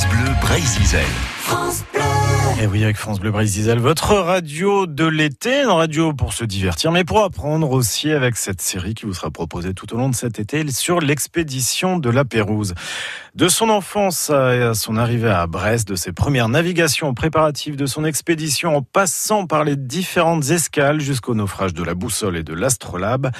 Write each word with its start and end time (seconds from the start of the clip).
France 0.00 0.06
Bleu 0.08 0.34
Brésil. 0.40 2.19
Et 2.58 2.66
oui, 2.66 2.84
avec 2.84 2.96
France 2.96 3.20
Bleu 3.20 3.30
Brésil, 3.30 3.78
votre 3.78 4.14
radio 4.14 4.86
de 4.86 5.06
l'été, 5.06 5.62
une 5.62 5.68
radio 5.68 6.12
pour 6.12 6.32
se 6.32 6.44
divertir, 6.44 6.92
mais 6.92 7.04
pour 7.04 7.22
apprendre 7.22 7.70
aussi 7.70 8.10
avec 8.10 8.36
cette 8.36 8.60
série 8.60 8.94
qui 8.94 9.06
vous 9.06 9.14
sera 9.14 9.30
proposée 9.30 9.72
tout 9.72 9.94
au 9.94 9.96
long 9.98 10.08
de 10.08 10.14
cet 10.14 10.38
été 10.38 10.70
sur 10.70 11.00
l'expédition 11.00 11.98
de 11.98 12.10
la 12.10 12.24
Pérouse. 12.24 12.74
De 13.34 13.48
son 13.48 13.70
enfance 13.70 14.28
à 14.30 14.74
son 14.74 14.96
arrivée 14.96 15.30
à 15.30 15.46
Brest, 15.46 15.88
de 15.88 15.94
ses 15.94 16.12
premières 16.12 16.48
navigations 16.48 17.14
préparatives 17.14 17.76
de 17.76 17.86
son 17.86 18.04
expédition, 18.04 18.76
en 18.76 18.82
passant 18.82 19.46
par 19.46 19.64
les 19.64 19.76
différentes 19.76 20.50
escales 20.50 21.00
jusqu'au 21.00 21.34
naufrage 21.34 21.72
de 21.72 21.84
la 21.84 21.94
boussole 21.94 22.36
et 22.36 22.42
de 22.42 22.52
l'astrolabe, 22.52 23.30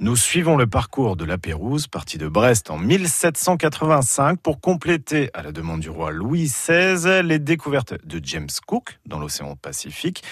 nous 0.00 0.16
suivons 0.16 0.56
le 0.56 0.66
parcours 0.66 1.16
de 1.16 1.24
la 1.24 1.38
Pérouse, 1.38 1.86
parti 1.86 2.18
de 2.18 2.28
Brest 2.28 2.70
en 2.70 2.78
1785 2.78 4.40
pour 4.40 4.60
compléter, 4.60 5.30
à 5.32 5.42
la 5.42 5.52
demande 5.52 5.80
du 5.80 5.90
roi 5.90 6.10
Louis 6.10 6.46
XVI, 6.46 7.22
les 7.22 7.38
découvertes 7.38 7.94
de 8.04 8.20
James 8.22 8.48
Cook 8.60 8.98
dans 9.06 9.18
l'océan 9.18 9.56
Pacifique, 9.56 10.22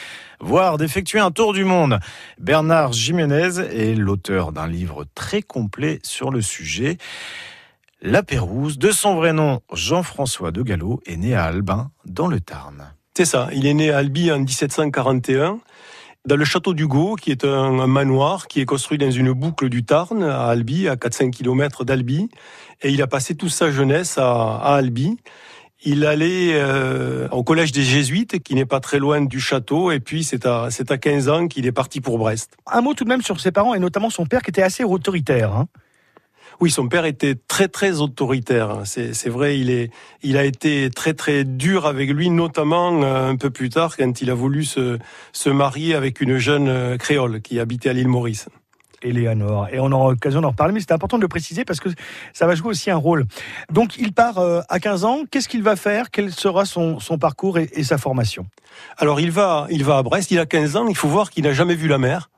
voire 0.41 0.78
d'effectuer 0.78 1.19
un 1.19 1.30
tour 1.30 1.52
du 1.52 1.65
monde. 1.65 1.98
Bernard 2.38 2.92
Jiménez 2.92 3.59
est 3.59 3.95
l'auteur 3.95 4.52
d'un 4.52 4.66
livre 4.66 5.05
très 5.15 5.42
complet 5.42 6.01
sur 6.02 6.30
le 6.30 6.42
sujet. 6.42 6.98
La 8.02 8.23
Pérouse, 8.23 8.79
de 8.79 8.91
son 8.91 9.15
vrai 9.15 9.32
nom 9.32 9.60
Jean-François 9.73 10.51
de 10.51 10.62
Gallo, 10.62 11.01
est 11.06 11.16
né 11.16 11.34
à 11.34 11.45
Albin, 11.45 11.91
dans 12.05 12.27
le 12.27 12.41
Tarn. 12.41 12.92
C'est 13.16 13.24
ça, 13.24 13.48
il 13.52 13.66
est 13.66 13.74
né 13.74 13.91
à 13.91 13.98
Albi 13.98 14.30
en 14.32 14.41
1741 14.41 15.60
dans 16.27 16.37
le 16.37 16.45
château 16.45 16.73
d'Hugo, 16.73 17.16
qui 17.16 17.30
est 17.30 17.45
un, 17.45 17.87
manoir 17.87 18.46
qui 18.46 18.60
est 18.60 18.65
construit 18.65 18.96
dans 18.96 19.10
une 19.10 19.32
boucle 19.32 19.68
du 19.68 19.84
Tarn, 19.84 20.23
à 20.23 20.46
Albi, 20.46 20.88
à 20.88 20.96
4-5 20.96 21.30
km 21.30 21.84
d'Albi. 21.84 22.30
Et 22.82 22.91
il 22.91 23.02
a 23.02 23.06
passé 23.06 23.34
toute 23.34 23.51
sa 23.51 23.70
jeunesse 23.70 24.16
à, 24.16 24.56
Albi. 24.56 25.18
Il 25.87 26.06
allait 26.06 26.55
euh, 26.55 27.29
au 27.30 27.45
collège 27.45 27.70
des 27.73 27.83
Jésuites, 27.83 28.43
qui 28.43 28.55
n'est 28.55 28.65
pas 28.65 28.80
très 28.80 28.98
loin 28.98 29.20
du 29.20 29.38
château, 29.38 29.90
et 29.90 30.01
puis 30.01 30.24
c'est 30.24 30.46
à, 30.46 30.68
c'est 30.71 30.90
à 30.90 30.96
15 30.99 31.29
ans 31.29 31.46
qu'il 31.46 31.66
est 31.66 31.73
parti 31.73 32.01
pour 32.01 32.18
Brest. 32.18 32.57
Un 32.71 32.80
mot 32.80 32.95
tout 32.95 33.04
de 33.04 33.10
même 33.10 33.23
sur 33.23 33.38
ses 33.38 33.52
parents, 33.52 33.74
et 33.74 33.79
notamment 33.79 34.10
son 34.10 34.24
père, 34.24 34.43
qui 34.43 34.51
était 34.51 34.62
assez 34.62 34.82
autoritaire. 34.82 35.52
Hein 35.52 35.68
oui, 36.60 36.71
son 36.71 36.88
père 36.88 37.05
était 37.05 37.35
très 37.35 37.68
très 37.68 38.01
autoritaire. 38.01 38.82
C'est 38.85 39.29
vrai, 39.29 39.59
il 39.59 39.71
est, 39.71 39.90
il 40.23 40.37
a 40.37 40.45
été 40.45 40.90
très 40.90 41.15
très 41.15 41.45
dur 41.45 41.87
avec 41.87 42.10
lui, 42.10 42.30
notamment 42.30 43.02
euh, 43.02 43.30
un 43.30 43.37
peu 43.37 43.51
plus 43.51 43.71
tard 43.71 43.96
quand 43.96 44.21
il 44.21 44.30
a 44.30 44.35
voulu 44.35 44.65
se, 44.65 44.99
se 45.32 45.51
marier 45.51 45.95
avec 45.95 46.21
une 46.21 46.38
jeune 46.38 46.68
euh, 46.68 46.96
créole 46.96 47.40
qui 47.40 47.59
habitait 47.60 47.90
à 47.90 47.93
l'île 47.93 48.09
Maurice. 48.09 48.49
Et 49.05 49.80
on 49.80 49.93
aura 49.93 50.10
l'occasion 50.10 50.41
d'en 50.41 50.51
reparler, 50.51 50.73
mais 50.73 50.80
c'est 50.80 50.93
important 50.93 51.19
de 51.19 51.23
le 51.23 51.29
préciser 51.29 51.65
parce 51.65 51.80
que 51.80 51.88
ça 52.33 52.47
va 52.47 52.55
jouer 52.55 52.69
aussi 52.69 52.91
un 52.91 52.97
rôle. 52.97 53.27
Donc 53.71 53.99
il 53.99 54.13
part 54.13 54.38
euh, 54.38 54.61
à 54.69 54.80
15 54.80 55.05
ans, 55.05 55.21
qu'est-ce 55.30 55.49
qu'il 55.49 55.63
va 55.63 55.77
faire? 55.77 56.11
Quel 56.11 56.33
sera 56.33 56.65
son, 56.65 57.01
son 57.01 57.19
parcours 57.19 57.59
et, 57.59 57.69
et, 57.73 57.85
sa 57.85 57.99
formation? 57.99 58.46
Alors 58.96 59.21
il 59.21 59.30
va, 59.30 59.66
il 59.71 59.85
va 59.85 59.99
à 59.99 60.02
Brest, 60.02 60.30
il 60.30 60.38
a 60.38 60.46
15 60.46 60.77
ans, 60.77 60.87
il 60.88 60.96
faut 60.96 61.09
voir 61.09 61.30
qu'il 61.30 61.45
n'a 61.45 61.52
jamais 61.52 61.74
vu 61.74 61.88
la 61.88 61.99
mer. 61.99 62.30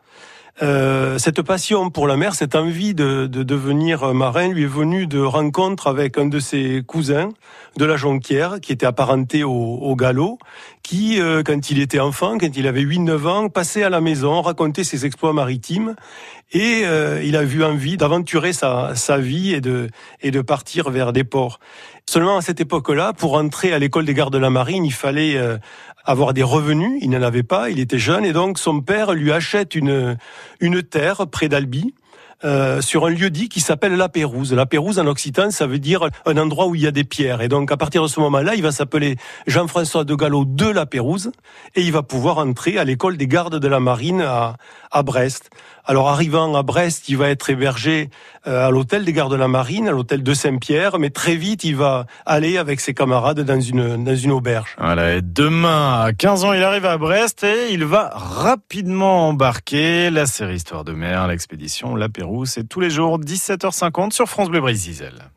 Euh, 0.63 1.19
cette 1.19 1.43
passion 1.43 1.91
pour 1.91 2.07
la 2.07 2.17
mer, 2.17 2.35
cette 2.35 2.55
envie 2.55 2.95
de, 2.95 3.27
de, 3.27 3.43
devenir 3.43 4.15
marin 4.15 4.49
lui 4.49 4.63
est 4.63 4.67
venue 4.67 5.07
de 5.07 5.21
rencontres 5.21 5.87
avec 5.87 6.17
un 6.17 6.27
de 6.27 6.39
ses 6.39 6.83
cousins 6.87 7.29
de 7.77 7.85
la 7.85 7.97
Jonquière, 7.97 8.59
qui 8.63 8.73
était 8.73 8.87
apparenté 8.87 9.45
au, 9.45 9.53
au 9.53 9.95
galop, 9.97 10.39
qui, 10.83 11.21
euh, 11.21 11.43
quand 11.45 11.71
il 11.71 11.79
était 11.79 12.01
enfant, 12.01 12.39
quand 12.39 12.57
il 12.57 12.67
avait 12.67 12.81
8-9 12.81 13.27
ans, 13.27 13.49
passait 13.51 13.83
à 13.83 13.91
la 13.91 14.01
maison, 14.01 14.41
racontait 14.41 14.85
ses 14.85 15.05
exploits 15.05 15.35
maritimes, 15.35 15.95
et 16.53 16.83
euh, 16.87 17.23
il 17.23 17.37
a 17.37 17.45
vu 17.45 17.63
envie 17.63 17.99
d'aventurer 17.99 18.55
sa, 18.55 18.95
sa 18.95 19.19
vie 19.19 19.53
et 19.53 19.61
de, 19.61 19.91
et 20.23 20.31
de 20.31 20.41
partir 20.41 20.89
vers 20.89 21.13
des 21.13 21.25
ports. 21.25 21.61
Seulement 22.09 22.39
à 22.39 22.41
cette 22.41 22.61
époque-là, 22.61 23.13
pour 23.13 23.35
entrer 23.35 23.75
à 23.75 23.79
l'école 23.79 24.07
des 24.07 24.15
gardes 24.15 24.33
de 24.33 24.39
la 24.39 24.49
marine, 24.49 24.87
il 24.87 24.93
fallait 24.93 25.37
avoir 26.07 26.33
des 26.33 26.43
revenus. 26.43 26.99
Il 27.03 27.11
n'en 27.11 27.23
avait 27.23 27.43
pas, 27.43 27.71
il 27.71 27.81
était 27.81 27.99
jeune, 27.99 28.25
et 28.25 28.33
donc 28.33 28.59
son 28.59 28.81
père 28.81 29.13
lui 29.13 29.33
achète 29.33 29.75
une, 29.75 30.17
terre 30.91 31.27
près 31.27 31.49
d'Albi. 31.49 31.95
Euh, 32.45 32.83
sur 32.83 33.07
un 33.07 33.11
lieu 33.11 33.31
dit 33.31 33.49
qui 33.49 33.61
s'appelle 33.61 33.97
La 33.97 34.09
Pérouse. 34.09 34.53
La 34.53 34.67
Pérouse 34.67 34.99
en 34.99 35.07
occitan, 35.07 35.51
ça 35.51 35.67
veut 35.67 35.79
dire 35.79 36.09
un 36.27 36.37
endroit 36.37 36.67
où 36.67 36.75
il 36.75 36.83
y 36.83 36.87
a 36.87 36.91
des 36.91 37.05
pierres. 37.05 37.41
Et 37.41 37.49
donc 37.49 37.73
à 37.73 37.77
partir 37.77 38.03
de 38.03 38.09
ce 38.09 38.21
moment-là, 38.21 38.55
il 38.55 38.63
va 38.63 38.73
s'appeler 38.73 39.17
Jean-François 39.47 40.05
de 40.05 40.15
Gallo 40.15 40.45
de 40.45 40.69
La 40.69 40.85
Pérouse 40.85 41.33
et 41.75 41.81
il 41.81 41.93
va 41.93 42.03
pouvoir 42.03 42.39
entrer 42.39 42.79
à 42.79 42.85
l'école 42.85 43.17
des 43.17 43.27
gardes 43.27 43.59
de 43.59 43.69
la 43.69 43.81
marine 43.81 44.21
à, 44.21 44.57
à 44.91 45.03
Brest. 45.03 45.51
Alors 45.89 46.09
arrivant 46.09 46.53
à 46.57 46.63
Brest, 46.65 47.09
il 47.09 47.17
va 47.17 47.29
être 47.31 47.49
hébergé 47.49 48.11
euh, 48.49 48.67
à 48.67 48.71
l'hôtel 48.71 49.05
des 49.05 49.13
gardes 49.13 49.31
de 49.31 49.37
la 49.37 49.47
marine, 49.47 49.87
à 49.87 49.93
l'hôtel 49.93 50.23
de 50.25 50.35
Saint-Pierre, 50.35 50.99
mais 50.99 51.11
très 51.11 51.37
vite 51.37 51.63
il 51.63 51.77
va 51.77 52.07
aller 52.27 52.59
avec 52.59 52.81
ses 52.81 52.93
camarades 52.93 53.41
dans 53.41 53.61
une 53.61 54.03
dans 54.05 54.17
une 54.17 54.33
auberge. 54.33 54.75
Voilà, 54.79 55.15
et 55.15 55.23
demain 55.23 56.03
à 56.03 56.13
15 56.13 56.45
ans, 56.45 56.53
il 56.53 56.63
arrive 56.63 56.87
à 56.87 56.99
Brest 56.99 57.45
et 57.45 57.73
il 57.73 57.85
va 57.85 58.11
rapidement 58.15 59.29
embarquer 59.29 60.11
la 60.11 60.27
série 60.27 60.57
Histoire 60.57 60.85
de 60.85 60.93
mer, 60.93 61.29
l'expédition 61.29 61.95
La 61.95 62.09
Pérouse, 62.09 62.26
c'est 62.45 62.65
tous 62.65 62.81
les 62.81 62.91
jours 62.91 63.19
17h50 63.21 64.13
sur 64.13 64.29
France 64.29 64.49
Bleu 64.49 64.61
Brésil. 64.61 65.31